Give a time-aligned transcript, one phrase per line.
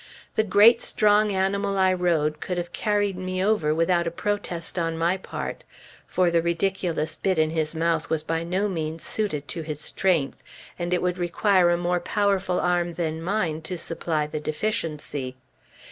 [0.33, 4.97] The great, strong animal I rode could have carried me over without a protest on
[4.97, 5.63] my part;
[6.07, 10.41] for the ridiculous bit in his mouth was by no means suited to his strength;
[10.79, 15.35] and it would require a more powerful arm than mine to supply the deficiency.